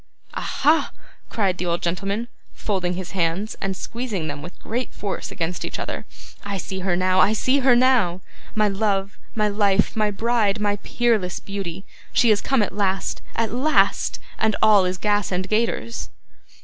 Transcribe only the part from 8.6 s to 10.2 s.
love, my life, my